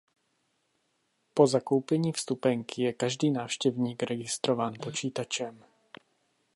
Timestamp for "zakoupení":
1.47-2.11